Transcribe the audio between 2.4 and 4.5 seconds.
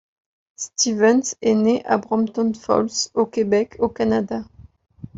Falls, au Québec au Canada.